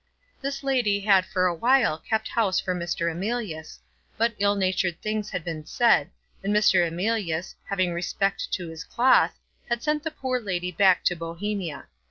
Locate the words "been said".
5.43-6.09